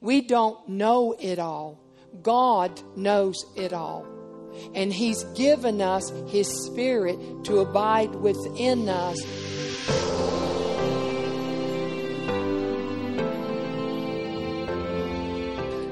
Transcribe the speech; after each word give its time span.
We 0.00 0.20
don't 0.20 0.68
know 0.68 1.16
it 1.18 1.38
all. 1.38 1.80
God 2.22 2.80
knows 2.96 3.44
it 3.56 3.72
all. 3.72 4.06
And 4.74 4.92
He's 4.92 5.24
given 5.34 5.80
us 5.80 6.12
His 6.28 6.48
Spirit 6.66 7.18
to 7.44 7.58
abide 7.58 8.14
within 8.14 8.88
us. 8.88 9.18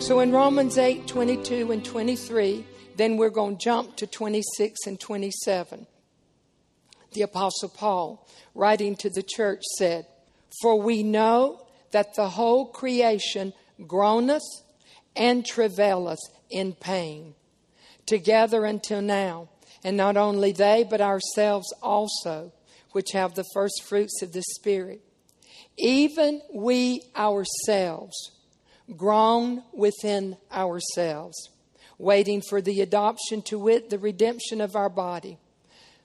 So 0.07 0.21
in 0.21 0.31
Romans 0.31 0.79
8 0.79 1.09
22 1.09 1.73
and 1.73 1.85
23, 1.85 2.65
then 2.97 3.17
we're 3.17 3.29
going 3.29 3.57
to 3.57 3.65
jump 3.65 3.97
to 3.97 4.07
26 4.07 4.87
and 4.87 5.01
27. 5.01 5.87
The 7.13 7.23
Apostle 7.23 7.71
Paul, 7.71 8.29
writing 8.55 8.95
to 8.97 9.11
the 9.11 9.25
church, 9.25 9.65
said, 9.79 10.07
For 10.63 10.81
we 10.81 11.03
know 11.03 11.67
that 11.91 12.15
the 12.15 12.29
whole 12.29 12.67
creation 12.67 13.53
groaneth 13.85 14.43
and 15.15 15.45
travaileth 15.45 16.21
in 16.51 16.73
pain 16.73 17.35
together 18.07 18.65
until 18.65 19.03
now. 19.03 19.49
And 19.85 19.97
not 19.97 20.17
only 20.17 20.53
they, 20.53 20.85
but 20.89 21.01
ourselves 21.01 21.73
also, 21.83 22.53
which 22.93 23.13
have 23.13 23.35
the 23.35 23.45
first 23.53 23.83
fruits 23.85 24.23
of 24.23 24.33
the 24.33 24.43
Spirit. 24.55 25.03
Even 25.77 26.41
we 26.53 27.03
ourselves 27.17 28.33
groan 28.97 29.63
within 29.73 30.37
ourselves, 30.53 31.51
waiting 31.99 32.43
for 32.49 32.61
the 32.61 32.81
adoption 32.81 33.43
to 33.43 33.59
wit, 33.59 33.91
the 33.91 33.99
redemption 33.99 34.61
of 34.61 34.77
our 34.77 34.89
body. 34.89 35.39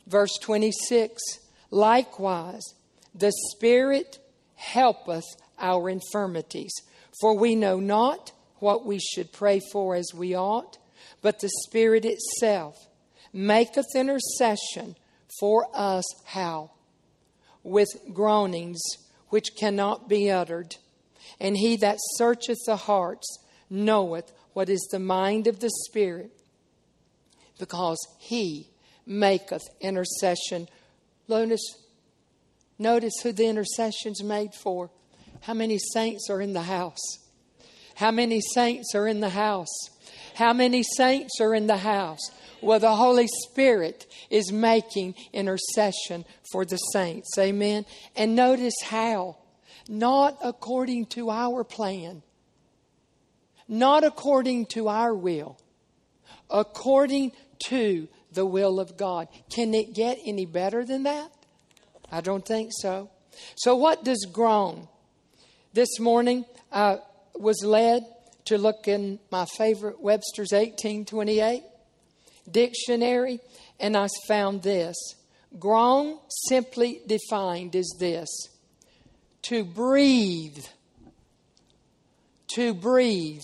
Verse 0.07 0.37
26 0.41 1.21
Likewise, 1.69 2.73
the 3.15 3.31
Spirit 3.51 4.19
helpeth 4.55 5.25
our 5.57 5.89
infirmities, 5.89 6.73
for 7.19 7.37
we 7.37 7.55
know 7.55 7.79
not 7.79 8.31
what 8.59 8.85
we 8.85 8.99
should 8.99 9.31
pray 9.31 9.59
for 9.71 9.95
as 9.95 10.13
we 10.13 10.35
ought, 10.35 10.77
but 11.21 11.39
the 11.39 11.49
Spirit 11.67 12.05
itself 12.05 12.75
maketh 13.33 13.95
intercession 13.95 14.95
for 15.39 15.67
us 15.73 16.05
how? 16.25 16.71
With 17.63 17.89
groanings 18.13 18.81
which 19.29 19.55
cannot 19.57 20.07
be 20.07 20.29
uttered. 20.29 20.75
And 21.39 21.57
he 21.57 21.75
that 21.77 21.97
searcheth 22.15 22.59
the 22.65 22.75
hearts 22.75 23.39
knoweth 23.69 24.31
what 24.53 24.69
is 24.69 24.87
the 24.91 24.99
mind 24.99 25.47
of 25.47 25.59
the 25.59 25.71
Spirit, 25.87 26.31
because 27.57 27.99
he 28.19 28.67
maketh 29.05 29.63
intercession. 29.79 30.67
Notice, 31.27 31.63
notice 32.77 33.13
who 33.23 33.31
the 33.31 33.47
intercession's 33.47 34.23
made 34.23 34.53
for. 34.53 34.89
How 35.41 35.53
many 35.53 35.77
saints 35.93 36.29
are 36.29 36.41
in 36.41 36.53
the 36.53 36.63
house? 36.63 37.19
How 37.95 38.11
many 38.11 38.41
saints 38.53 38.95
are 38.95 39.07
in 39.07 39.19
the 39.19 39.29
house? 39.29 39.89
How 40.35 40.53
many 40.53 40.83
saints 40.83 41.39
are 41.39 41.53
in 41.53 41.67
the 41.67 41.77
house? 41.77 42.19
Well, 42.61 42.79
the 42.79 42.95
Holy 42.95 43.27
Spirit 43.27 44.05
is 44.29 44.51
making 44.51 45.15
intercession 45.33 46.25
for 46.51 46.63
the 46.63 46.77
saints. 46.77 47.29
Amen. 47.39 47.85
And 48.15 48.35
notice 48.35 48.75
how 48.83 49.37
not 49.89 50.37
according 50.43 51.07
to 51.07 51.29
our 51.29 51.63
plan, 51.63 52.21
not 53.67 54.03
according 54.03 54.67
to 54.67 54.87
our 54.87 55.13
will, 55.13 55.57
according 56.49 57.31
to 57.65 58.07
the 58.31 58.45
will 58.45 58.79
of 58.79 58.95
God. 58.95 59.27
Can 59.49 59.73
it 59.73 59.93
get 59.93 60.19
any 60.25 60.45
better 60.45 60.85
than 60.85 61.03
that? 61.03 61.31
I 62.11 62.21
don't 62.21 62.45
think 62.45 62.71
so. 62.73 63.09
So, 63.55 63.75
what 63.75 64.03
does 64.03 64.25
groan? 64.31 64.87
This 65.73 66.01
morning, 66.01 66.43
I 66.69 66.99
was 67.33 67.63
led 67.63 68.03
to 68.43 68.57
look 68.57 68.89
in 68.89 69.19
my 69.31 69.45
favorite 69.45 70.01
Webster's 70.01 70.51
1828 70.51 71.63
dictionary, 72.51 73.39
and 73.79 73.95
I 73.95 74.09
found 74.27 74.63
this. 74.63 74.97
Groan, 75.57 76.19
simply 76.27 76.99
defined, 77.07 77.75
is 77.75 77.95
this 77.97 78.27
to 79.43 79.63
breathe, 79.63 80.65
to 82.55 82.73
breathe 82.73 83.39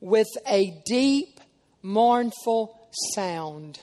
with 0.00 0.26
a 0.48 0.82
deep, 0.84 1.38
mournful 1.80 2.76
sound. 3.14 3.78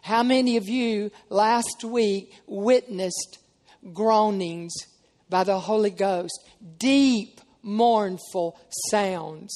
How 0.00 0.22
many 0.22 0.56
of 0.56 0.70
you 0.70 1.10
last 1.28 1.84
week 1.84 2.32
witnessed 2.46 3.40
groanings 3.92 4.72
by 5.32 5.42
the 5.42 5.58
Holy 5.58 5.90
Ghost? 5.90 6.38
Deep, 6.78 7.40
mournful 7.62 8.56
sounds, 8.90 9.52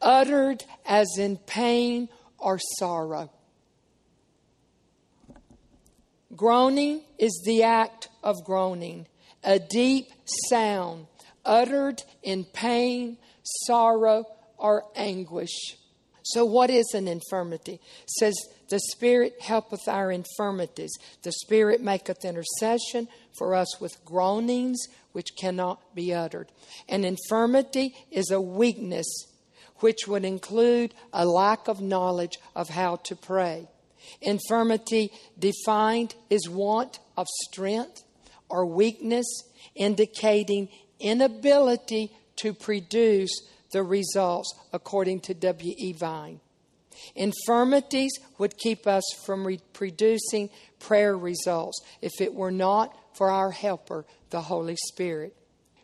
uttered 0.00 0.62
as 0.86 1.08
in 1.18 1.38
pain 1.38 2.08
or 2.38 2.60
sorrow. 2.78 3.30
Groaning 6.36 7.02
is 7.18 7.42
the 7.44 7.62
act 7.62 8.08
of 8.22 8.44
groaning 8.44 9.06
a 9.42 9.58
deep 9.58 10.10
sound 10.48 11.06
uttered 11.44 12.02
in 12.22 12.44
pain, 12.44 13.18
sorrow, 13.66 14.24
or 14.56 14.84
anguish. 14.96 15.76
So, 16.26 16.44
what 16.46 16.70
is 16.70 16.94
an 16.94 17.06
infirmity? 17.06 17.74
It 17.74 18.10
says, 18.18 18.34
The 18.70 18.80
Spirit 18.92 19.42
helpeth 19.42 19.86
our 19.86 20.10
infirmities. 20.10 20.92
The 21.22 21.32
Spirit 21.32 21.82
maketh 21.82 22.24
intercession 22.24 23.08
for 23.38 23.54
us 23.54 23.78
with 23.78 24.02
groanings 24.06 24.78
which 25.12 25.36
cannot 25.38 25.94
be 25.94 26.14
uttered. 26.14 26.50
An 26.88 27.04
infirmity 27.04 27.94
is 28.10 28.30
a 28.30 28.40
weakness 28.40 29.06
which 29.80 30.08
would 30.08 30.24
include 30.24 30.94
a 31.12 31.26
lack 31.26 31.68
of 31.68 31.82
knowledge 31.82 32.38
of 32.56 32.70
how 32.70 32.96
to 32.96 33.14
pray. 33.14 33.68
Infirmity 34.22 35.12
defined 35.38 36.14
is 36.30 36.48
want 36.48 37.00
of 37.18 37.26
strength, 37.50 38.02
or 38.48 38.64
weakness, 38.64 39.26
indicating 39.74 40.68
inability 41.00 42.10
to 42.36 42.54
produce 42.54 43.30
the 43.74 43.82
results, 43.82 44.54
according 44.72 45.20
to 45.20 45.34
W.E. 45.34 45.92
Vine. 45.92 46.40
Infirmities 47.16 48.12
would 48.38 48.56
keep 48.56 48.86
us 48.86 49.02
from 49.26 49.44
re- 49.44 49.60
producing 49.72 50.48
prayer 50.78 51.18
results 51.18 51.82
if 52.00 52.12
it 52.20 52.32
were 52.32 52.52
not 52.52 52.96
for 53.14 53.30
our 53.30 53.50
helper, 53.50 54.06
the 54.30 54.42
Holy 54.42 54.76
Spirit. 54.76 55.36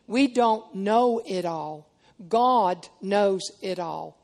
We 0.07 0.27
don't 0.27 0.73
know 0.73 1.21
it 1.27 1.45
all. 1.45 1.91
God 2.29 2.87
knows 3.01 3.41
it 3.61 3.77
all. 3.77 4.17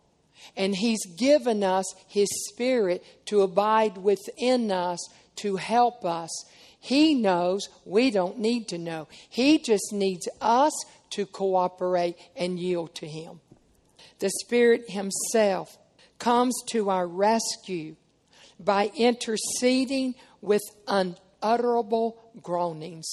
And 0.56 0.74
He's 0.74 1.06
given 1.18 1.62
us 1.62 1.86
His 2.08 2.30
Spirit 2.50 3.04
to 3.26 3.42
abide 3.42 3.98
within 3.98 4.72
us 4.72 5.00
to 5.38 5.58
help 5.58 6.06
us 6.06 6.32
he 6.80 7.16
knows 7.16 7.68
we 7.84 8.12
don't 8.12 8.40
need 8.40 8.70
to 8.70 8.78
know. 8.78 9.10
He 9.30 9.60
just 9.60 9.92
needs 9.92 10.30
us 10.40 10.72
to 11.12 11.26
cooperate 11.26 12.16
and 12.36 12.58
yield 12.58 12.96
to 12.96 13.08
Him. 13.08 13.42
The 14.20 14.30
Spirit 14.42 14.90
Himself 14.90 15.78
comes 16.20 16.56
to 16.70 16.90
our 16.90 17.08
rescue 17.08 17.96
by 18.60 18.92
interceding 18.96 20.16
with 20.42 20.64
unutterable 20.88 22.18
groanings. 22.42 23.08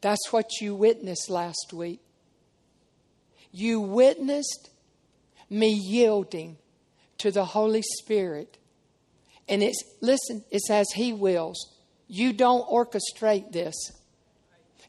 That's 0.00 0.32
what 0.32 0.60
you 0.60 0.74
witnessed 0.74 1.30
last 1.30 1.72
week. 1.72 2.00
You 3.50 3.80
witnessed 3.80 4.70
me 5.48 5.72
yielding 5.72 6.56
to 7.18 7.30
the 7.30 7.44
Holy 7.44 7.82
Spirit. 7.82 8.58
And 9.48 9.62
it's, 9.62 9.82
listen, 10.00 10.44
it's 10.50 10.70
as 10.70 10.90
He 10.94 11.12
wills. 11.12 11.72
You 12.06 12.32
don't 12.32 12.68
orchestrate 12.68 13.52
this. 13.52 13.74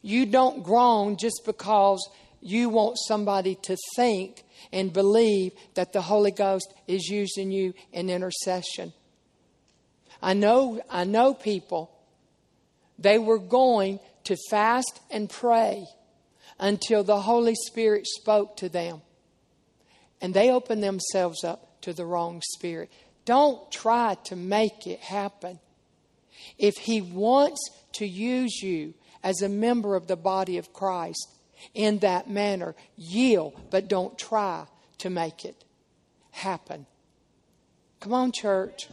You 0.02 0.26
don't 0.26 0.62
groan 0.62 1.16
just 1.16 1.42
because 1.44 2.06
you 2.46 2.68
want 2.68 2.96
somebody 3.08 3.56
to 3.62 3.76
think 3.96 4.44
and 4.72 4.92
believe 4.92 5.52
that 5.74 5.92
the 5.92 6.02
Holy 6.02 6.30
Ghost 6.30 6.72
is 6.86 7.08
using 7.08 7.50
you 7.50 7.74
in 7.92 8.08
intercession. 8.08 8.92
I 10.22 10.34
know, 10.34 10.80
I 10.88 11.04
know 11.04 11.34
people, 11.34 11.90
they 12.98 13.18
were 13.18 13.38
going 13.38 14.00
to 14.24 14.36
fast 14.50 15.00
and 15.10 15.28
pray 15.28 15.86
until 16.58 17.04
the 17.04 17.20
Holy 17.20 17.54
Spirit 17.54 18.06
spoke 18.06 18.56
to 18.58 18.68
them. 18.68 19.02
And 20.20 20.32
they 20.32 20.50
opened 20.50 20.82
themselves 20.82 21.44
up 21.44 21.80
to 21.82 21.92
the 21.92 22.06
wrong 22.06 22.42
spirit. 22.54 22.90
Don't 23.24 23.70
try 23.70 24.16
to 24.24 24.36
make 24.36 24.86
it 24.86 25.00
happen. 25.00 25.58
If 26.58 26.76
He 26.76 27.02
wants 27.02 27.60
to 27.94 28.06
use 28.06 28.62
you 28.62 28.94
as 29.22 29.42
a 29.42 29.48
member 29.48 29.96
of 29.96 30.06
the 30.06 30.16
body 30.16 30.58
of 30.58 30.72
Christ 30.72 31.35
in 31.74 31.98
that 31.98 32.28
manner, 32.28 32.74
yield, 32.96 33.54
but 33.70 33.88
don't 33.88 34.18
try 34.18 34.66
to 34.98 35.10
make 35.10 35.44
it 35.44 35.64
happen. 36.30 36.86
Come 38.00 38.12
on, 38.12 38.32
church. 38.32 38.88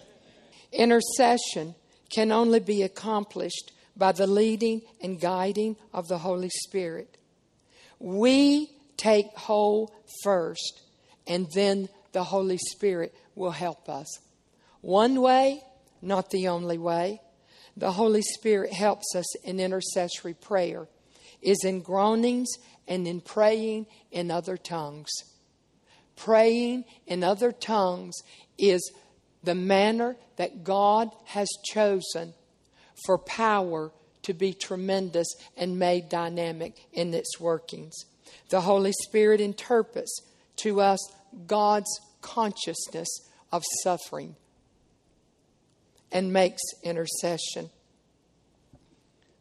Intercession 0.72 1.76
can 2.10 2.32
only 2.32 2.60
be 2.60 2.84
accomplished 2.84 3.72
by 3.96 4.12
the 4.12 4.28
leading 4.28 4.82
and 5.02 5.20
guiding 5.20 5.76
of 5.94 6.08
the 6.08 6.20
Holy 6.20 6.50
Spirit. 6.50 7.18
We 8.00 8.72
take 8.98 9.28
hold 9.36 9.92
first, 10.24 10.82
and 11.28 11.48
then 11.54 11.90
the 12.12 12.24
Holy 12.24 12.58
Spirit 12.58 13.14
will 13.36 13.52
help 13.52 13.90
us. 13.90 14.08
One 14.82 15.22
way, 15.22 15.62
not 16.02 16.30
the 16.30 16.48
only 16.48 16.78
way. 16.78 17.22
The 17.78 17.92
Holy 17.92 18.22
Spirit 18.22 18.74
helps 18.74 19.16
us 19.16 19.36
in 19.38 19.60
intercessory 19.60 20.34
prayer, 20.34 20.88
is 21.44 21.64
in 21.64 21.82
groanings 21.82 22.50
and 22.88 23.08
in 23.08 23.22
praying 23.22 23.86
in 24.12 24.32
other 24.32 24.58
tongues. 24.58 25.10
Praying 26.16 26.86
in 27.08 27.24
other 27.24 27.52
tongues 27.52 28.16
is 28.58 28.92
the 29.44 29.56
manner 29.56 30.16
that 30.38 30.64
God 30.64 31.12
has 31.26 31.50
chosen 31.66 32.34
for 33.06 33.18
power 33.18 33.92
to 34.24 34.34
be 34.34 34.54
tremendous 34.54 35.28
and 35.58 35.78
made 35.78 36.10
dynamic 36.10 36.76
in 36.94 37.14
its 37.14 37.40
workings. 37.40 37.94
The 38.50 38.62
Holy 38.62 38.94
Spirit 39.04 39.42
interprets 39.42 40.22
to 40.58 40.82
us 40.82 41.00
God's 41.48 41.90
consciousness 42.22 43.10
of 43.52 43.64
suffering 43.84 44.36
and 46.12 46.32
makes 46.32 46.62
intercession. 46.84 47.70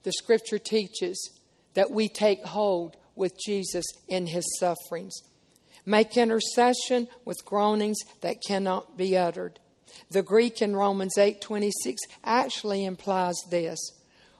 The 0.02 0.12
scripture 0.12 0.58
teaches 0.58 1.38
that 1.74 1.90
we 1.90 2.08
take 2.08 2.44
hold 2.44 2.96
with 3.14 3.38
Jesus 3.44 3.84
in 4.08 4.26
his 4.26 4.44
sufferings. 4.58 5.14
Make 5.84 6.16
intercession 6.16 7.08
with 7.24 7.44
groanings 7.44 7.98
that 8.20 8.36
cannot 8.46 8.96
be 8.96 9.16
uttered. 9.16 9.58
The 10.10 10.22
Greek 10.22 10.62
in 10.62 10.76
Romans 10.76 11.19
8:26 11.19 11.98
actually 12.24 12.84
implies 12.84 13.36
this 13.50 13.78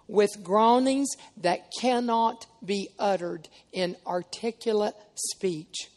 with 0.08 0.43
groanings 0.43 1.08
that 1.37 1.70
cannot 1.81 2.46
be 2.64 2.90
uttered 2.99 3.49
in 3.73 3.96
articulate 4.06 4.94
speech. 5.14 5.88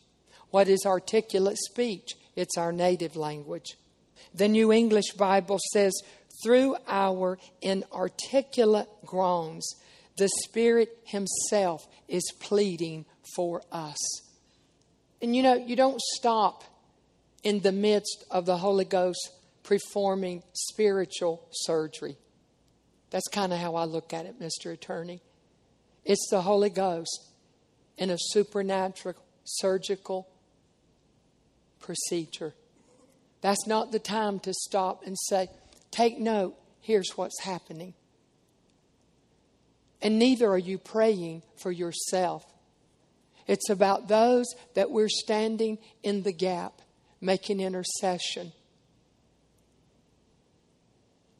What 0.51 0.67
is 0.67 0.85
articulate 0.85 1.57
speech? 1.57 2.15
It's 2.35 2.57
our 2.57 2.71
native 2.71 3.15
language. 3.15 3.77
The 4.33 4.47
New 4.47 4.71
English 4.71 5.11
Bible 5.17 5.59
says, 5.73 5.93
through 6.43 6.75
our 6.87 7.37
inarticulate 7.61 8.89
groans, 9.05 9.75
the 10.17 10.29
Spirit 10.43 10.97
Himself 11.03 11.87
is 12.07 12.23
pleading 12.39 13.05
for 13.35 13.61
us. 13.71 13.97
And 15.21 15.35
you 15.35 15.43
know, 15.43 15.55
you 15.55 15.75
don't 15.75 15.99
stop 16.01 16.63
in 17.43 17.59
the 17.59 17.71
midst 17.71 18.23
of 18.31 18.45
the 18.45 18.57
Holy 18.57 18.85
Ghost 18.85 19.31
performing 19.63 20.43
spiritual 20.53 21.47
surgery. 21.51 22.17
That's 23.09 23.27
kind 23.27 23.53
of 23.53 23.59
how 23.59 23.75
I 23.75 23.85
look 23.85 24.13
at 24.13 24.25
it, 24.25 24.39
Mr. 24.39 24.71
Attorney. 24.73 25.21
It's 26.03 26.27
the 26.29 26.41
Holy 26.41 26.69
Ghost 26.69 27.31
in 27.97 28.09
a 28.09 28.17
supernatural 28.17 29.15
surgical 29.43 30.27
procedure. 31.79 32.53
That's 33.41 33.67
not 33.67 33.91
the 33.91 33.99
time 33.99 34.39
to 34.39 34.53
stop 34.53 35.03
and 35.05 35.15
say, 35.29 35.49
Take 35.91 36.19
note, 36.19 36.55
here's 36.81 37.11
what's 37.15 37.41
happening. 37.41 37.93
And 40.05 40.19
neither 40.19 40.47
are 40.51 40.59
you 40.59 40.77
praying 40.77 41.41
for 41.57 41.71
yourself. 41.71 42.45
It's 43.47 43.71
about 43.71 44.07
those 44.07 44.45
that 44.75 44.91
we're 44.91 45.09
standing 45.09 45.79
in 46.03 46.21
the 46.21 46.31
gap, 46.31 46.73
making 47.19 47.59
intercession, 47.59 48.51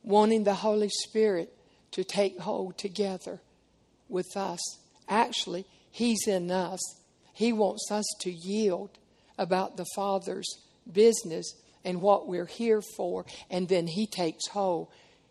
wanting 0.01 0.45
the 0.45 0.55
Holy 0.55 0.89
Spirit 0.89 1.53
to 1.91 2.03
take 2.03 2.39
hold 2.39 2.79
together 2.79 3.39
with 4.09 4.35
us. 4.35 4.59
Actually, 5.07 5.67
He's 5.91 6.27
in 6.27 6.49
us. 6.49 6.81
He 7.33 7.53
wants 7.53 7.91
us 7.91 8.05
to 8.21 8.31
yield 8.31 8.97
about 9.37 9.77
the 9.77 9.85
Father's 9.95 10.57
business 10.91 11.53
and 11.83 12.01
what 12.01 12.27
we're 12.27 12.47
here 12.47 12.81
for, 12.97 13.27
and 13.47 13.69
then 13.69 13.85
He 13.85 14.07
takes 14.07 14.47
hold. 14.47 14.87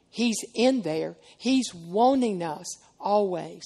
He's 0.08 0.38
in 0.54 0.82
there. 0.82 1.16
He's 1.36 1.74
wanting 1.74 2.40
us 2.40 2.78
always 3.04 3.62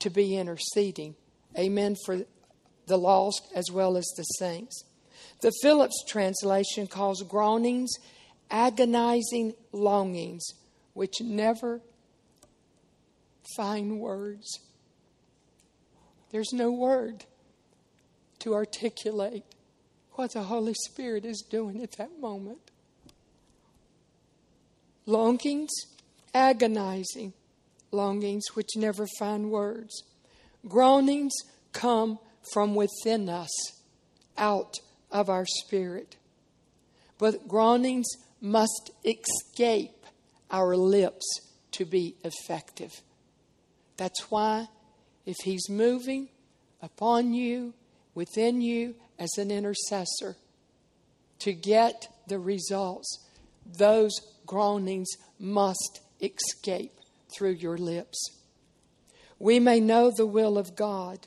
to 0.00 0.10
be 0.10 0.36
interceding. 0.36 1.14
Amen. 1.58 1.96
For 2.04 2.26
the 2.86 2.98
lost 2.98 3.48
as 3.54 3.70
well 3.72 3.96
as 3.96 4.06
the 4.16 4.24
saints. 4.24 4.84
The 5.40 5.52
Phillips 5.62 6.04
translation 6.06 6.86
calls 6.86 7.22
groanings 7.22 7.90
agonizing 8.50 9.54
longings 9.72 10.44
which 10.94 11.20
never 11.20 11.80
find 13.56 14.00
words. 14.00 14.60
There's 16.30 16.52
no 16.52 16.70
word 16.70 17.24
to 18.40 18.54
articulate 18.54 19.44
what 20.12 20.32
the 20.32 20.44
Holy 20.44 20.74
Spirit 20.86 21.24
is 21.24 21.44
doing 21.48 21.82
at 21.82 21.92
that 21.98 22.18
moment. 22.20 22.70
Longings, 25.04 25.70
agonizing 26.34 27.32
longings 27.90 28.44
which 28.54 28.76
never 28.76 29.06
find 29.18 29.50
words. 29.50 30.02
Groanings 30.68 31.34
come 31.72 32.18
from 32.52 32.74
within 32.74 33.28
us, 33.28 33.50
out 34.36 34.74
of 35.10 35.28
our 35.28 35.46
spirit. 35.46 36.16
But 37.18 37.48
groanings 37.48 38.06
must 38.40 38.90
escape 39.04 40.04
our 40.50 40.76
lips 40.76 41.24
to 41.72 41.84
be 41.84 42.16
effective. 42.24 42.92
That's 43.96 44.30
why, 44.30 44.68
if 45.24 45.36
He's 45.44 45.68
moving 45.68 46.28
upon 46.82 47.32
you, 47.32 47.74
within 48.14 48.60
you, 48.60 48.94
as 49.18 49.30
an 49.38 49.50
intercessor, 49.50 50.36
to 51.40 51.52
get 51.52 52.08
the 52.28 52.38
results, 52.38 53.26
those 53.78 54.12
groanings 54.46 55.08
must 55.38 56.00
escape 56.20 56.92
through 57.34 57.52
your 57.52 57.78
lips. 57.78 58.30
We 59.38 59.60
may 59.60 59.80
know 59.80 60.10
the 60.14 60.26
will 60.26 60.56
of 60.58 60.76
God, 60.76 61.26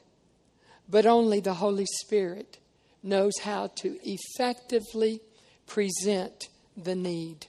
but 0.90 1.06
only 1.06 1.40
the 1.40 1.56
Holy 1.56 1.86
Spirit 2.02 2.58
knows 3.04 3.34
how 3.44 3.68
to 3.78 3.98
effectively 4.04 5.22
present 5.68 6.50
the 6.76 6.96
need. 6.96 7.48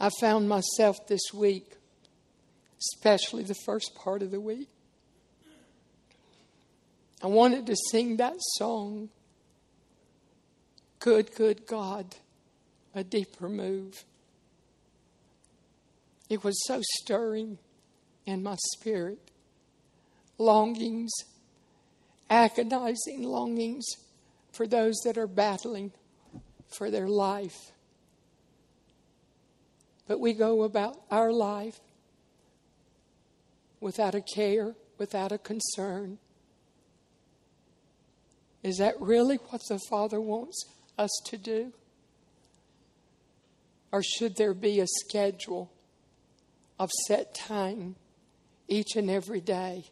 I 0.00 0.10
found 0.20 0.48
myself 0.48 1.06
this 1.06 1.32
week, 1.32 1.76
especially 2.80 3.44
the 3.44 3.54
first 3.66 3.94
part 3.94 4.22
of 4.22 4.30
the 4.30 4.40
week. 4.40 4.68
I 7.22 7.28
wanted 7.28 7.66
to 7.66 7.76
sing 7.92 8.16
that 8.16 8.34
song, 8.56 9.10
Good, 10.98 11.34
Good 11.36 11.66
God, 11.66 12.16
a 12.94 13.04
deeper 13.04 13.48
move. 13.48 14.04
It 16.32 16.42
was 16.42 16.64
so 16.64 16.80
stirring 16.80 17.58
in 18.24 18.42
my 18.42 18.56
spirit. 18.72 19.18
Longings, 20.38 21.12
agonizing 22.30 23.22
longings 23.22 23.84
for 24.50 24.66
those 24.66 24.96
that 25.04 25.18
are 25.18 25.26
battling 25.26 25.92
for 26.74 26.90
their 26.90 27.06
life. 27.06 27.72
But 30.08 30.20
we 30.20 30.32
go 30.32 30.62
about 30.62 31.02
our 31.10 31.30
life 31.30 31.78
without 33.78 34.14
a 34.14 34.22
care, 34.22 34.74
without 34.96 35.32
a 35.32 35.38
concern. 35.38 36.16
Is 38.62 38.78
that 38.78 38.98
really 38.98 39.36
what 39.50 39.60
the 39.68 39.78
Father 39.90 40.18
wants 40.18 40.64
us 40.96 41.10
to 41.26 41.36
do? 41.36 41.74
Or 43.92 44.02
should 44.02 44.36
there 44.36 44.54
be 44.54 44.80
a 44.80 44.86
schedule 44.86 45.70
of 46.82 46.90
set 47.06 47.32
time 47.32 47.94
each 48.66 48.96
and 48.96 49.08
every 49.08 49.40
day 49.40 49.84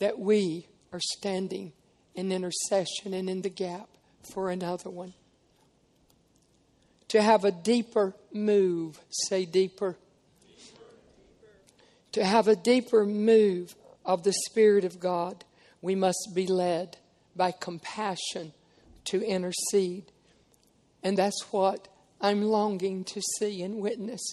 that 0.00 0.18
we 0.18 0.66
are 0.92 0.98
standing 0.98 1.72
in 2.16 2.32
intercession 2.32 3.14
and 3.14 3.30
in 3.30 3.42
the 3.42 3.48
gap 3.48 3.88
for 4.34 4.50
another 4.50 4.90
one. 4.90 5.14
To 7.10 7.22
have 7.22 7.44
a 7.44 7.52
deeper 7.52 8.12
move, 8.32 8.98
say 9.08 9.44
deeper. 9.44 9.96
To 12.10 12.24
have 12.24 12.48
a 12.48 12.56
deeper 12.56 13.06
move 13.06 13.76
of 14.04 14.24
the 14.24 14.34
Spirit 14.48 14.84
of 14.84 14.98
God, 14.98 15.44
we 15.80 15.94
must 15.94 16.32
be 16.34 16.48
led 16.48 16.96
by 17.36 17.52
compassion 17.52 18.52
to 19.04 19.22
intercede. 19.24 20.10
And 21.04 21.16
that's 21.16 21.52
what 21.52 21.86
I'm 22.20 22.42
longing 22.42 23.04
to 23.04 23.22
see 23.38 23.62
and 23.62 23.76
witness 23.76 24.24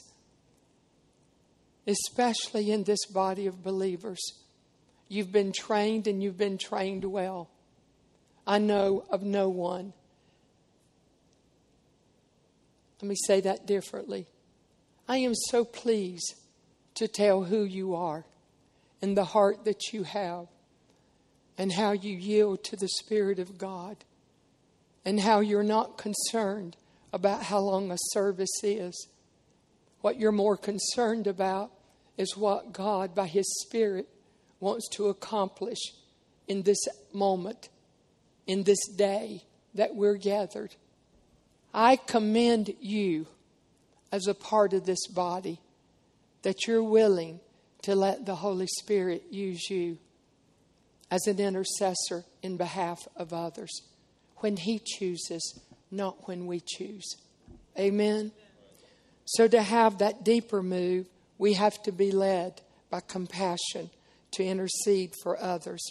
especially 1.87 2.71
in 2.71 2.83
this 2.83 3.05
body 3.05 3.47
of 3.47 3.63
believers. 3.63 4.21
You've 5.07 5.31
been 5.31 5.51
trained 5.51 6.07
and 6.07 6.23
you've 6.23 6.37
been 6.37 6.57
trained 6.57 7.05
well. 7.05 7.49
I 8.47 8.57
know 8.57 9.05
of 9.09 9.23
no 9.23 9.49
one. 9.49 9.93
Let 13.01 13.09
me 13.09 13.15
say 13.27 13.41
that 13.41 13.65
differently. 13.65 14.27
I 15.07 15.17
am 15.17 15.35
so 15.35 15.65
pleased 15.65 16.35
to 16.95 17.07
tell 17.07 17.43
who 17.43 17.63
you 17.63 17.95
are 17.95 18.25
and 19.01 19.17
the 19.17 19.25
heart 19.25 19.65
that 19.65 19.91
you 19.91 20.03
have 20.03 20.47
and 21.57 21.73
how 21.73 21.91
you 21.91 22.15
yield 22.15 22.63
to 22.63 22.75
the 22.75 22.87
Spirit 22.87 23.39
of 23.39 23.57
God 23.57 23.97
and 25.05 25.19
how 25.19 25.41
you're 25.41 25.63
not 25.63 25.97
concerned 25.97 26.77
about 27.11 27.43
how 27.43 27.59
long 27.59 27.91
a 27.91 27.97
service 28.11 28.63
is. 28.63 29.07
What 30.03 30.19
you're 30.19 30.33
more 30.33 30.57
concerned 30.57 31.27
about 31.27 31.71
is 32.17 32.35
what 32.35 32.73
God, 32.73 33.15
by 33.15 33.25
His 33.25 33.45
Spirit, 33.61 34.09
wants 34.59 34.89
to 34.89 35.07
accomplish 35.07 35.79
in 36.45 36.63
this 36.63 36.85
moment, 37.13 37.69
in 38.45 38.63
this 38.63 38.85
day 38.97 39.45
that 39.73 39.95
we're 39.95 40.17
gathered. 40.17 40.75
I 41.73 41.95
commend 41.95 42.73
you 42.81 43.27
as 44.11 44.27
a 44.27 44.33
part 44.33 44.73
of 44.73 44.85
this 44.85 45.07
body 45.07 45.61
that 46.41 46.67
you're 46.67 46.83
willing 46.83 47.39
to 47.83 47.95
let 47.95 48.25
the 48.25 48.35
Holy 48.35 48.67
Spirit 48.67 49.23
use 49.31 49.69
you 49.69 49.99
as 51.09 51.27
an 51.27 51.39
intercessor 51.39 52.25
in 52.41 52.57
behalf 52.57 53.07
of 53.15 53.31
others 53.31 53.71
when 54.39 54.57
He 54.57 54.79
chooses, 54.79 55.61
not 55.89 56.27
when 56.27 56.45
we 56.45 56.59
choose. 56.59 57.15
Amen. 57.79 58.33
So, 59.25 59.47
to 59.47 59.61
have 59.61 59.99
that 59.99 60.23
deeper 60.23 60.61
move, 60.61 61.07
we 61.37 61.53
have 61.53 61.81
to 61.83 61.91
be 61.91 62.11
led 62.11 62.61
by 62.89 62.99
compassion 62.99 63.89
to 64.31 64.43
intercede 64.43 65.13
for 65.23 65.41
others. 65.41 65.81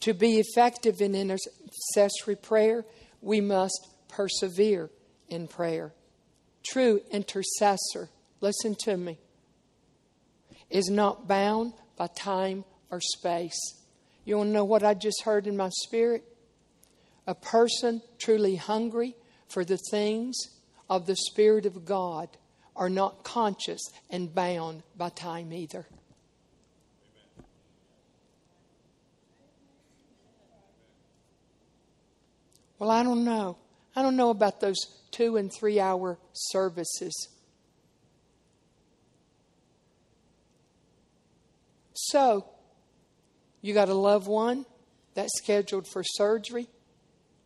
To 0.00 0.12
be 0.12 0.38
effective 0.38 1.00
in 1.00 1.14
intercessory 1.14 2.36
prayer, 2.36 2.84
we 3.20 3.40
must 3.40 3.88
persevere 4.08 4.90
in 5.28 5.48
prayer. 5.48 5.92
True 6.62 7.00
intercessor, 7.10 8.08
listen 8.40 8.74
to 8.80 8.96
me, 8.96 9.18
is 10.68 10.90
not 10.90 11.28
bound 11.28 11.72
by 11.96 12.08
time 12.08 12.64
or 12.90 13.00
space. 13.00 13.58
You 14.24 14.38
want 14.38 14.48
to 14.48 14.52
know 14.52 14.64
what 14.64 14.82
I 14.82 14.94
just 14.94 15.22
heard 15.22 15.46
in 15.46 15.56
my 15.56 15.70
spirit? 15.70 16.24
A 17.26 17.34
person 17.34 18.02
truly 18.18 18.56
hungry 18.56 19.14
for 19.48 19.64
the 19.64 19.78
things 19.90 20.36
of 20.90 21.06
the 21.06 21.16
Spirit 21.16 21.66
of 21.66 21.84
God 21.84 22.28
are 22.76 22.90
not 22.90 23.24
conscious 23.24 23.80
and 24.10 24.34
bound 24.34 24.82
by 24.96 25.08
time 25.08 25.52
either. 25.52 25.86
Well, 32.78 32.90
I 32.90 33.02
don't 33.02 33.24
know. 33.24 33.56
I 33.94 34.02
don't 34.02 34.16
know 34.16 34.28
about 34.28 34.60
those 34.60 34.76
two 35.10 35.38
and 35.38 35.50
three 35.50 35.80
hour 35.80 36.18
services. 36.32 37.28
So, 41.94 42.46
you 43.62 43.72
got 43.72 43.88
a 43.88 43.94
loved 43.94 44.26
one 44.28 44.66
that's 45.14 45.32
scheduled 45.38 45.86
for 45.88 46.02
surgery, 46.04 46.68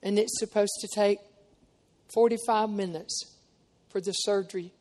and 0.03 0.19
it's 0.19 0.41
supposed 0.41 0.73
to 0.81 0.89
take 0.93 1.21
45 2.13 2.69
minutes 2.71 3.37
for 3.89 4.01
the 4.01 4.11
surgery 4.13 4.73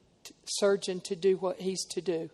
surgeon 0.49 0.99
to 1.01 1.15
do 1.15 1.37
what 1.37 1.59
he's 1.59 1.85
to 1.91 2.01
do. 2.01 2.29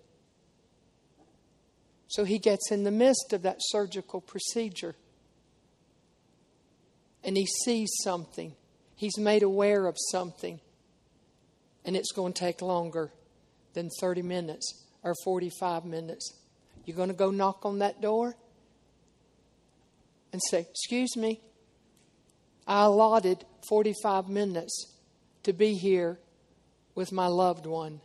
So 2.08 2.24
he 2.24 2.40
gets 2.40 2.72
in 2.72 2.84
the 2.84 2.92
midst 2.92 3.34
of 3.34 3.42
that 3.44 3.58
surgical 3.60 4.22
procedure 4.22 4.96
and 7.24 7.36
he 7.36 7.48
sees 7.64 7.90
something. 8.04 8.54
He's 8.96 9.18
made 9.18 9.44
aware 9.44 9.88
of 9.88 9.98
something. 10.12 10.60
And 11.84 11.96
it's 11.96 12.12
going 12.12 12.34
to 12.34 12.40
take 12.40 12.62
longer 12.62 13.12
than 13.74 13.90
30 14.00 14.22
minutes 14.22 14.86
or 15.04 15.14
45 15.24 15.86
minutes. 15.86 16.34
You're 16.86 16.96
going 16.96 17.10
to 17.10 17.16
go 17.16 17.32
knock 17.32 17.66
on 17.66 17.80
that 17.80 18.00
door 18.00 18.36
and 20.32 20.42
say, 20.50 20.68
Excuse 20.70 21.18
me, 21.18 21.42
I 22.68 22.86
allotted 22.86 23.46
45 23.68 24.30
minutes 24.30 24.94
to 25.44 25.54
be 25.54 25.74
here 25.74 26.20
with 26.96 27.12
my 27.12 27.28
loved 27.28 27.66
one. 27.66 28.02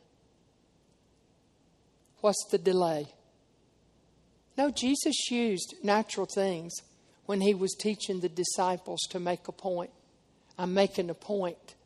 What's 2.20 2.44
the 2.50 2.58
delay? 2.58 3.06
No, 4.58 4.70
Jesus 4.70 5.30
used 5.30 5.74
natural 5.82 6.26
things 6.26 6.74
when 7.24 7.40
he 7.40 7.54
was 7.54 7.74
teaching 7.74 8.20
the 8.20 8.28
disciples 8.28 9.00
to 9.10 9.20
make 9.20 9.48
a 9.48 9.52
point. 9.52 9.90
I'm 10.58 10.74
making 10.74 11.08
a 11.08 11.14
point. 11.14 11.76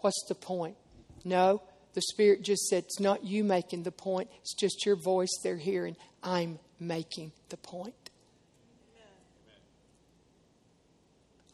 What's 0.00 0.24
the 0.28 0.34
point? 0.36 0.76
No, 1.24 1.62
the 1.94 2.02
Spirit 2.02 2.42
just 2.42 2.68
said, 2.68 2.84
It's 2.84 3.00
not 3.00 3.24
you 3.24 3.42
making 3.42 3.82
the 3.82 3.90
point, 3.90 4.28
it's 4.40 4.54
just 4.54 4.86
your 4.86 4.94
voice 4.94 5.30
they're 5.42 5.56
hearing. 5.56 5.96
I'm 6.22 6.58
making 6.78 7.32
the 7.48 7.56
point. 7.56 7.94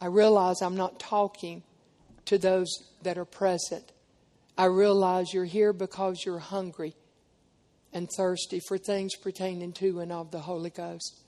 I 0.01 0.07
realize 0.07 0.61
I'm 0.61 0.77
not 0.77 0.99
talking 0.99 1.63
to 2.27 2.37
those 2.37 2.69
that 3.03 3.17
are 3.17 3.25
present. 3.25 3.91
I 4.57 4.67
realize 4.67 5.33
you're 5.33 5.45
here 5.45 5.73
because 5.73 6.25
you're 6.25 6.39
hungry 6.39 6.95
and 7.93 8.09
thirsty 8.17 8.61
for 8.61 8.79
things 8.79 9.17
pertaining 9.17 9.73
to 9.75 10.01
and 10.01 10.13
of 10.13 10.31
the 10.31 10.41
Holy 10.41 10.71
Ghost. 10.71 11.21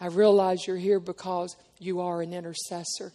I 0.00 0.06
realize 0.06 0.66
you're 0.66 0.76
here 0.76 1.00
because 1.00 1.56
you 1.78 2.00
are 2.00 2.22
an 2.22 2.32
intercessor 2.32 3.12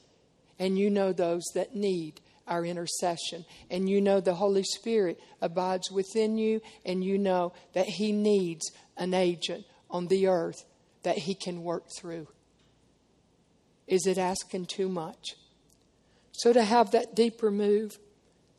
and 0.60 0.78
you 0.78 0.90
know 0.90 1.14
those 1.14 1.44
that 1.56 1.76
need 1.76 2.22
our 2.50 2.66
intercession. 2.66 3.46
And 3.70 3.88
you 3.88 4.02
know 4.02 4.20
the 4.20 4.34
Holy 4.34 4.64
Spirit 4.64 5.20
abides 5.42 5.90
within 5.92 6.38
you, 6.38 6.62
and 6.86 7.04
you 7.04 7.18
know 7.18 7.54
that 7.74 7.86
He 7.86 8.12
needs 8.12 8.72
an 8.98 9.14
agent 9.14 9.66
on 9.90 10.08
the 10.08 10.28
earth 10.28 10.66
that 11.04 11.20
He 11.20 11.36
can 11.36 11.64
work 11.64 11.86
through. 11.98 12.28
Is 13.88 14.06
it 14.06 14.18
asking 14.18 14.66
too 14.66 14.90
much? 14.90 15.36
So, 16.32 16.54
to 16.54 16.64
have 16.64 16.92
that 16.92 17.16
deeper 17.16 17.52
move, 17.52 17.98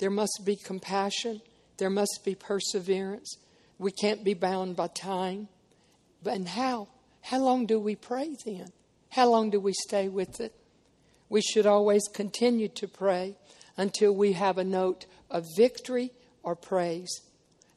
there 0.01 0.11
must 0.11 0.41
be 0.45 0.57
compassion, 0.57 1.43
there 1.77 1.91
must 1.91 2.23
be 2.25 2.35
perseverance. 2.35 3.37
We 3.79 3.93
can't 3.93 4.25
be 4.25 4.35
bound 4.35 4.75
by 4.75 4.89
time. 4.89 5.49
But 6.23 6.47
how? 6.49 6.89
How 7.21 7.39
long 7.39 7.67
do 7.67 7.79
we 7.79 7.97
pray 7.97 8.35
then? 8.45 8.73
How 9.11 9.29
long 9.29 9.51
do 9.51 9.61
we 9.61 9.75
stay 9.75 10.09
with 10.09 10.41
it? 10.41 10.55
We 11.29 11.43
should 11.43 11.67
always 11.67 12.03
continue 12.13 12.69
to 12.69 12.89
pray 12.89 13.37
until 13.77 14.15
we 14.15 14.33
have 14.33 14.59
a 14.59 14.65
note 14.65 15.05
of 15.31 15.45
victory 15.57 16.13
or 16.43 16.57
praise. 16.57 17.21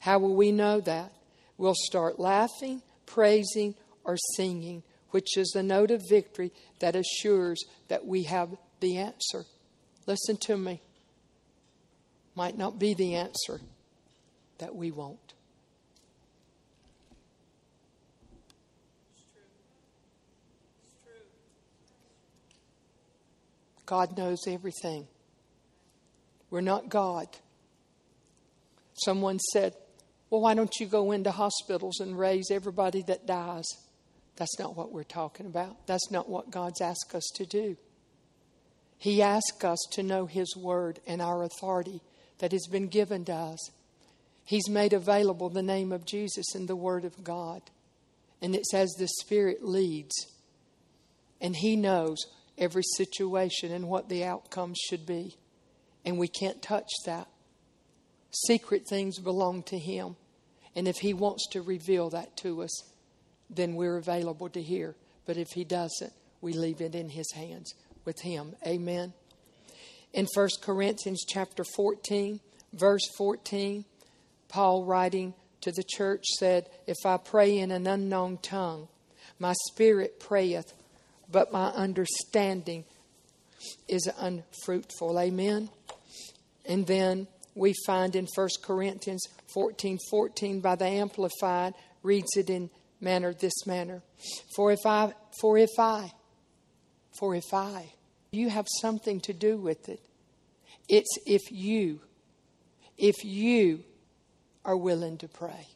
How 0.00 0.18
will 0.18 0.34
we 0.34 0.50
know 0.50 0.80
that? 0.80 1.12
We'll 1.58 1.74
start 1.74 2.18
laughing, 2.18 2.82
praising, 3.06 3.74
or 4.02 4.16
singing, 4.34 4.82
which 5.10 5.36
is 5.36 5.54
a 5.54 5.62
note 5.62 5.90
of 5.90 6.02
victory 6.08 6.52
that 6.80 6.96
assures 6.96 7.62
that 7.88 8.06
we 8.06 8.24
have 8.24 8.56
the 8.80 8.96
answer. 8.96 9.44
Listen 10.06 10.36
to 10.38 10.56
me. 10.56 10.80
Might 12.34 12.58
not 12.58 12.78
be 12.78 12.94
the 12.94 13.14
answer 13.14 13.60
that 14.58 14.74
we 14.74 14.90
won't. 14.90 15.34
God 23.86 24.16
knows 24.16 24.46
everything. 24.48 25.06
We're 26.50 26.62
not 26.62 26.88
God. 26.88 27.26
Someone 28.94 29.38
said, 29.52 29.74
Well, 30.30 30.40
why 30.40 30.54
don't 30.54 30.74
you 30.80 30.86
go 30.86 31.12
into 31.12 31.30
hospitals 31.30 32.00
and 32.00 32.18
raise 32.18 32.50
everybody 32.50 33.02
that 33.02 33.26
dies? 33.26 33.66
That's 34.36 34.58
not 34.58 34.76
what 34.76 34.92
we're 34.92 35.04
talking 35.04 35.46
about. 35.46 35.86
That's 35.86 36.10
not 36.10 36.28
what 36.28 36.50
God's 36.50 36.80
asked 36.80 37.14
us 37.14 37.30
to 37.36 37.46
do. 37.46 37.76
He 38.98 39.20
asked 39.20 39.64
us 39.64 39.78
to 39.92 40.02
know 40.02 40.26
His 40.26 40.56
Word 40.56 41.00
and 41.06 41.20
our 41.20 41.42
authority 41.42 42.00
that 42.44 42.52
has 42.52 42.66
been 42.66 42.88
given 42.88 43.24
to 43.24 43.32
us. 43.32 43.70
He's 44.44 44.68
made 44.68 44.92
available 44.92 45.48
the 45.48 45.62
name 45.62 45.92
of 45.92 46.04
Jesus 46.04 46.54
and 46.54 46.68
the 46.68 46.76
Word 46.76 47.06
of 47.06 47.24
God. 47.24 47.62
And 48.42 48.54
it 48.54 48.66
says 48.66 48.92
the 48.98 49.08
Spirit 49.08 49.64
leads. 49.64 50.14
And 51.40 51.56
He 51.56 51.74
knows 51.74 52.18
every 52.58 52.82
situation 52.98 53.72
and 53.72 53.88
what 53.88 54.10
the 54.10 54.24
outcome 54.24 54.74
should 54.90 55.06
be. 55.06 55.38
And 56.04 56.18
we 56.18 56.28
can't 56.28 56.60
touch 56.60 56.90
that. 57.06 57.28
Secret 58.46 58.86
things 58.86 59.18
belong 59.18 59.62
to 59.62 59.78
Him. 59.78 60.16
And 60.76 60.86
if 60.86 60.96
He 60.96 61.14
wants 61.14 61.48
to 61.52 61.62
reveal 61.62 62.10
that 62.10 62.36
to 62.42 62.62
us, 62.62 62.92
then 63.48 63.74
we're 63.74 63.96
available 63.96 64.50
to 64.50 64.60
hear. 64.60 64.96
But 65.24 65.38
if 65.38 65.48
He 65.52 65.64
doesn't, 65.64 66.12
we 66.42 66.52
leave 66.52 66.82
it 66.82 66.94
in 66.94 67.08
His 67.08 67.32
hands 67.32 67.72
with 68.04 68.20
Him. 68.20 68.54
Amen. 68.66 69.14
In 70.14 70.28
1 70.32 70.48
Corinthians 70.62 71.24
chapter 71.26 71.64
14, 71.64 72.38
verse 72.72 73.02
14, 73.18 73.84
Paul 74.48 74.84
writing 74.84 75.34
to 75.60 75.72
the 75.72 75.82
church 75.82 76.22
said, 76.38 76.70
If 76.86 76.98
I 77.04 77.16
pray 77.16 77.58
in 77.58 77.72
an 77.72 77.88
unknown 77.88 78.38
tongue, 78.38 78.86
my 79.40 79.54
spirit 79.72 80.20
prayeth, 80.20 80.72
but 81.32 81.52
my 81.52 81.66
understanding 81.70 82.84
is 83.88 84.08
unfruitful. 84.16 85.18
Amen. 85.18 85.68
And 86.64 86.86
then 86.86 87.26
we 87.56 87.74
find 87.84 88.14
in 88.14 88.28
1 88.32 88.48
Corinthians 88.62 89.26
14 89.52 89.98
14 90.10 90.60
by 90.60 90.76
the 90.76 90.86
Amplified 90.86 91.74
reads 92.04 92.36
it 92.36 92.50
in 92.50 92.70
manner 93.00 93.34
this 93.34 93.66
manner. 93.66 94.02
For 94.54 94.70
if 94.70 94.86
I 94.86 95.12
for 95.40 95.58
if 95.58 95.76
I 95.76 96.12
for 97.18 97.34
if 97.34 97.52
I, 97.52 97.92
you 98.34 98.50
have 98.50 98.66
something 98.80 99.20
to 99.20 99.32
do 99.32 99.56
with 99.56 99.88
it. 99.88 100.00
It's 100.88 101.18
if 101.26 101.50
you, 101.50 102.00
if 102.98 103.24
you 103.24 103.84
are 104.64 104.76
willing 104.76 105.18
to 105.18 105.28
pray. 105.28 105.68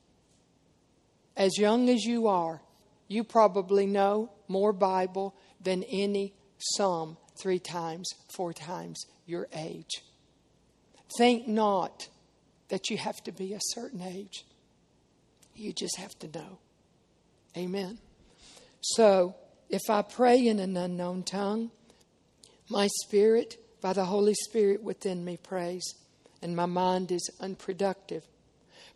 As 1.36 1.56
young 1.58 1.88
as 1.88 2.04
you 2.04 2.26
are, 2.26 2.60
you 3.06 3.24
probably 3.24 3.86
know 3.86 4.30
more 4.48 4.72
Bible 4.72 5.34
than 5.60 5.82
any 5.84 6.34
some 6.76 7.16
three 7.40 7.58
times, 7.58 8.08
four 8.34 8.52
times 8.52 9.04
your 9.26 9.48
age. 9.54 10.02
Think 11.16 11.46
not 11.46 12.08
that 12.68 12.90
you 12.90 12.98
have 12.98 13.22
to 13.24 13.32
be 13.32 13.54
a 13.54 13.60
certain 13.60 14.02
age. 14.02 14.44
You 15.54 15.72
just 15.72 15.96
have 15.96 16.18
to 16.20 16.28
know. 16.28 16.58
Amen. 17.56 17.98
So, 18.80 19.34
if 19.70 19.90
I 19.90 20.02
pray 20.02 20.46
in 20.46 20.58
an 20.60 20.76
unknown 20.76 21.22
tongue, 21.22 21.70
my 22.68 22.88
spirit, 23.04 23.56
by 23.80 23.92
the 23.92 24.04
Holy 24.04 24.34
Spirit 24.34 24.82
within 24.82 25.24
me, 25.24 25.36
prays, 25.36 25.94
and 26.42 26.56
my 26.56 26.66
mind 26.66 27.12
is 27.12 27.30
unproductive. 27.40 28.24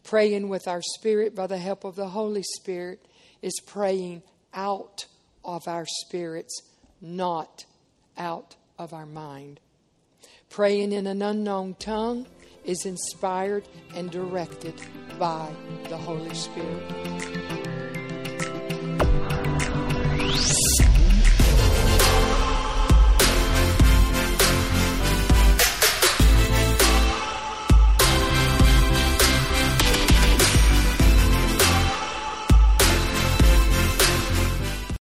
Praying 0.05 0.49
with 0.49 0.67
our 0.67 0.83
spirit 0.97 1.35
by 1.35 1.47
the 1.47 1.59
help 1.59 1.85
of 1.85 1.97
the 1.97 2.09
Holy 2.09 2.43
Spirit 2.43 3.05
is 3.41 3.61
praying 3.67 4.23
out 4.53 5.07
of 5.45 5.67
our 5.69 5.87
spirits, 5.87 6.63
not 7.01 7.65
out 8.17 8.57
of 8.79 8.93
our 8.93 9.07
mind. 9.07 9.61
Praying 10.51 10.93
in 10.93 11.07
an 11.07 11.23
unknown 11.23 11.75
tongue 11.79 12.27
is 12.65 12.85
inspired 12.85 13.67
and 13.95 14.11
directed 14.11 14.75
by 15.19 15.49
the 15.89 15.97
Holy 15.97 16.35
Spirit. 16.35 17.62